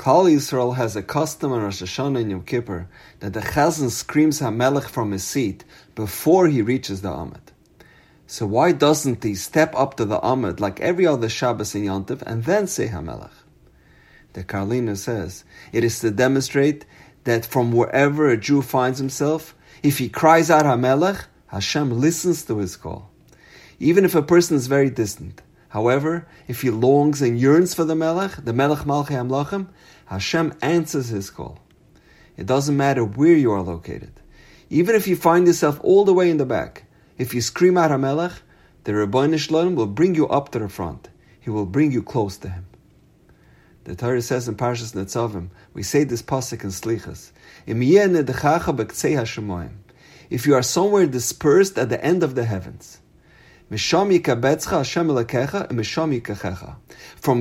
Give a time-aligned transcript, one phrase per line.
[0.00, 4.40] Klal Yisrael has a custom on Rosh Hashanah and Yom Kippur that the Chazan screams
[4.40, 5.62] Hamelech from his seat
[5.94, 7.52] before he reaches the Amud.
[8.26, 12.22] So why doesn't he step up to the Amud like every other Shabbos in Yontif
[12.22, 13.44] and then say Hamelech?
[14.32, 16.86] The Karliner says it is to demonstrate
[17.24, 22.56] that from wherever a Jew finds himself, if he cries out Hamelech, Hashem listens to
[22.56, 23.10] his call.
[23.78, 27.94] Even if a person is very distant, However, if he longs and yearns for the
[27.94, 29.68] Melech, the Melech Malchei Amlachim,
[30.06, 31.60] Hashem answers his call.
[32.36, 34.12] It doesn't matter where you are located.
[34.68, 36.84] Even if you find yourself all the way in the back,
[37.18, 38.40] if you scream out HaMelech,
[38.84, 41.08] the Ribono Shel Olam will bring you up to the front.
[41.38, 42.66] He will bring you close to him.
[43.84, 47.30] The Torah says in Parshas Netzavim, we say this pasuk in Slichas,
[50.30, 52.98] If you are somewhere dispersed at the end of the heavens,
[53.70, 54.10] from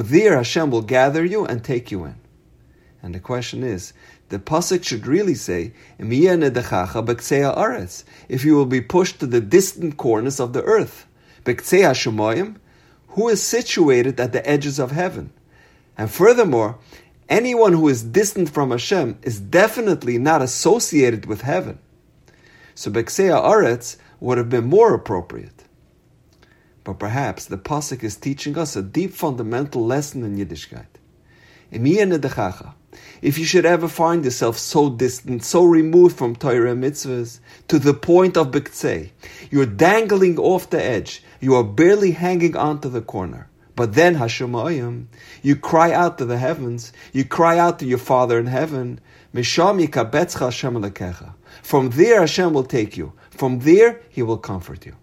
[0.00, 2.16] there Hashem will gather you and take you in.
[3.02, 3.94] And the question is,
[4.28, 5.72] the pasuk should really say,
[8.28, 11.06] if you will be pushed to the distant corners of the earth.
[11.44, 15.32] Who is situated at the edges of heaven?
[15.96, 16.78] And furthermore,
[17.30, 21.78] anyone who is distant from Hashem is definitely not associated with heaven.
[22.74, 25.57] So Bekseya Aretz would have been more appropriate.
[26.88, 30.86] But perhaps the Pasuk is teaching us a deep fundamental lesson in Yiddishkeit.
[33.20, 37.78] If you should ever find yourself so distant, so removed from Torah and mitzvahs, to
[37.78, 39.10] the point of Biktsei,
[39.50, 43.50] you're dangling off the edge, you are barely hanging onto the corner.
[43.76, 45.08] But then Hashem Hashemayim,
[45.42, 48.98] you cry out to the heavens, you cry out to your Father in heaven,
[49.34, 53.12] Misham Yikabetzcha Hashem From there Hashem will take you.
[53.28, 54.96] From there He will comfort you.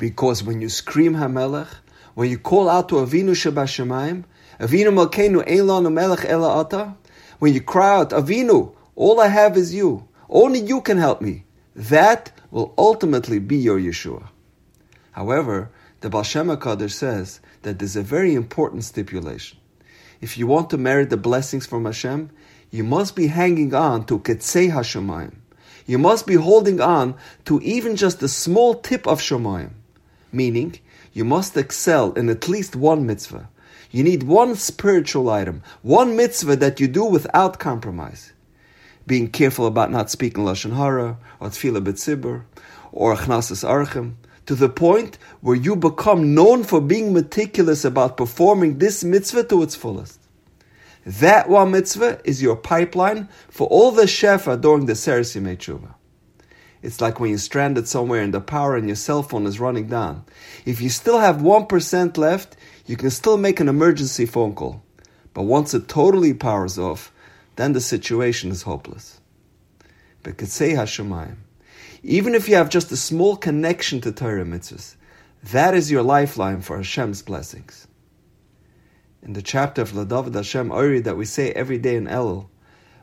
[0.00, 1.68] Because when you scream Hamelech,
[2.14, 4.24] when you call out to Avinu Shebashamayim,
[4.58, 6.96] Avinu Malkeinu Ein Melech Ela Ata,
[7.38, 11.44] when you cry out, Avinu, all I have is you, only you can help me,
[11.76, 14.28] that will ultimately be your Yeshua.
[15.12, 16.48] However, the Baal Shem
[16.88, 19.58] says that there's a very important stipulation.
[20.22, 22.30] If you want to merit the blessings from Hashem,
[22.70, 25.34] you must be hanging on to Ketzei Hashemayim.
[25.84, 29.72] You must be holding on to even just a small tip of Shemayim
[30.32, 30.78] meaning
[31.12, 33.48] you must excel in at least one mitzvah.
[33.90, 38.32] You need one spiritual item, one mitzvah that you do without compromise.
[39.06, 42.44] Being careful about not speaking lashon hara or tefillah b'tzibur
[42.92, 44.14] or achnasas archim,
[44.46, 49.62] to the point where you become known for being meticulous about performing this mitzvah to
[49.62, 50.20] its fullest.
[51.06, 55.94] That one mitzvah is your pipeline for all the shefa during the Seres Tshuva.
[56.82, 59.86] It's like when you're stranded somewhere and the power on your cell phone is running
[59.88, 60.24] down.
[60.64, 64.82] If you still have 1% left, you can still make an emergency phone call.
[65.34, 67.12] But once it totally powers off,
[67.56, 69.20] then the situation is hopeless.
[70.22, 71.36] But Ketsei Hashemayim,
[72.02, 74.96] even if you have just a small connection to Torah mitzvahs,
[75.44, 77.86] that is your lifeline for Hashem's blessings.
[79.22, 82.48] In the chapter of Ladavid Hashem Ori that we say every day in Elul,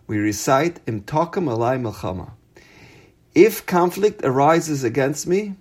[0.07, 2.31] we recite Im Takum Alai Melchama.
[3.38, 5.58] If conflict arises against me,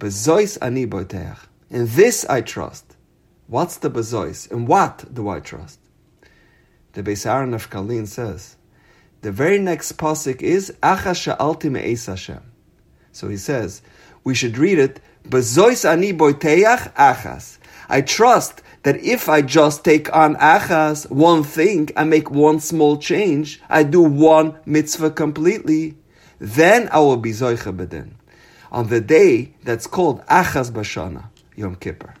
[0.00, 1.38] bezois ani boiteach.
[1.70, 2.96] In this I trust.
[3.46, 4.50] What's the bezois?
[4.50, 5.78] In what do I trust?
[6.94, 8.56] The Beis Aaron of Karlin says,
[9.22, 12.42] the very next pasuk is Achas sha'alti me'es Hashem.
[13.12, 13.80] So he says,
[14.24, 17.58] we should read it, Bezois ani boiteach achas.
[17.88, 22.96] I trust that if I just take on achas, one thing, I make one small
[22.96, 25.94] change, I do one mitzvah completely,
[26.40, 28.12] then I will be Zoicha Bedin.
[28.72, 32.14] On the day that's called Achaz Bashana, Yom Kippur.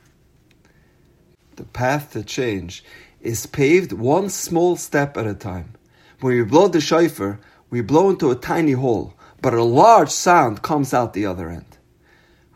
[1.56, 2.84] The path to change
[3.22, 5.72] is paved one small step at a time.
[6.20, 10.60] When we blow the shofar, we blow into a tiny hole, but a large sound
[10.62, 11.78] comes out the other end.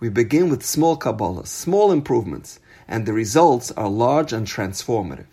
[0.01, 5.27] We begin with small Kabbalah, small improvements, and the results are large and transformative.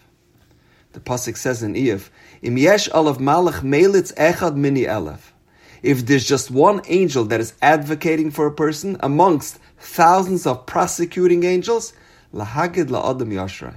[0.93, 2.09] The pasuk says in Iyov,
[2.41, 5.33] "Im yesh alav malach melitz echad mini elef."
[5.81, 11.43] If there's just one angel that is advocating for a person amongst thousands of prosecuting
[11.43, 11.93] angels,
[12.33, 13.75] lahagid la'adam yashrai,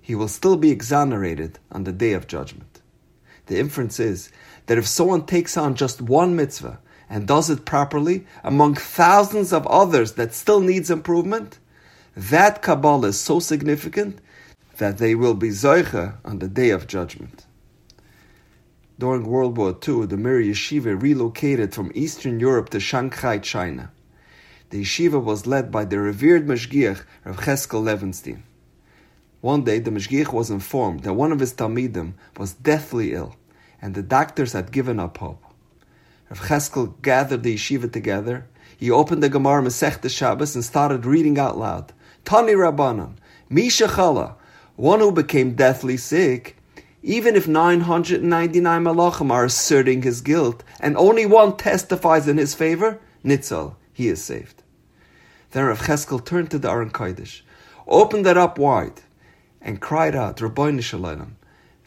[0.00, 2.80] he will still be exonerated on the day of judgment.
[3.46, 4.30] The inference is
[4.66, 9.66] that if someone takes on just one mitzvah and does it properly among thousands of
[9.66, 11.58] others that still needs improvement,
[12.16, 14.20] that Kabbalah is so significant
[14.78, 17.46] that they will be zoicha on the day of judgment.
[19.00, 23.90] During World War II, the Mir Yeshiva relocated from Eastern Europe to Shanghai, China.
[24.68, 28.42] The yeshiva was led by the revered Mashgiach Rav Cheskel Levenstein.
[29.40, 33.36] One day, the Mashgiach was informed that one of his Talmidim was deathly ill,
[33.80, 35.42] and the doctors had given up hope.
[36.28, 38.48] Rav Cheskel gathered the yeshiva together.
[38.76, 41.94] He opened the Gemara Masech Shabbos and started reading out loud.
[42.26, 43.14] Tanu Rabbanan,
[43.48, 44.34] Misha Chala,
[44.76, 46.58] one who became deathly sick,
[47.02, 53.00] even if 999 malachim are asserting his guilt and only one testifies in his favor,
[53.24, 54.62] Nitzal, he is saved.
[55.52, 57.42] Then Rav Cheskel turned to the Aron Kodesh,
[57.86, 59.02] opened it up wide,
[59.60, 61.32] and cried out, Ribono Shel Olam,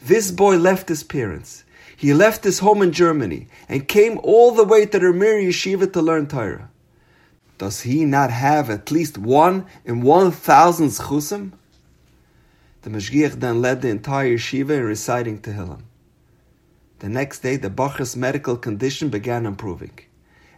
[0.00, 1.64] this boy left his parents.
[1.96, 5.92] He left his home in Germany and came all the way to the Mir Yeshiva
[5.92, 6.68] to learn Torah.
[7.56, 11.52] Does he not have at least one in one thousand zechusim?
[12.84, 15.84] The Mashgiach then led the entire yeshiva in reciting Tehillim.
[16.98, 19.98] The next day, the Bacher's medical condition began improving,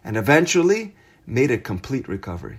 [0.03, 0.93] and eventually
[1.25, 2.57] made a complete recovery.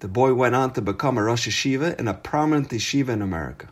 [0.00, 3.70] The boy went on to become a Rosh Yeshiva and a prominent yeshiva in America.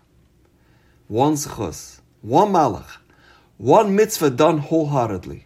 [1.09, 2.97] One zechus, one malach,
[3.59, 5.45] one mitzvah done wholeheartedly.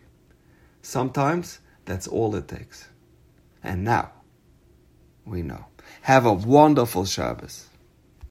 [0.81, 2.87] Sometimes that's all it takes.
[3.65, 4.13] And now,
[5.25, 5.65] we know.
[6.03, 7.67] Have a wonderful Shabbos.